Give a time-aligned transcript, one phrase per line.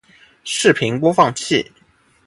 [0.43, 1.71] 视频播放器